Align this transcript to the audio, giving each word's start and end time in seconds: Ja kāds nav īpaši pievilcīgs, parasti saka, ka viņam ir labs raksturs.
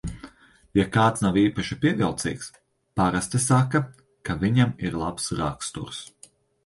Ja 0.77 0.85
kāds 0.95 1.21
nav 1.25 1.35
īpaši 1.41 1.77
pievilcīgs, 1.83 2.49
parasti 3.01 3.43
saka, 3.47 3.83
ka 4.31 4.37
viņam 4.45 4.73
ir 4.89 5.01
labs 5.03 5.29
raksturs. 5.43 6.01